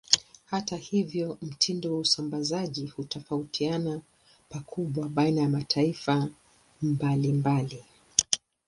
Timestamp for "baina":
5.09-5.41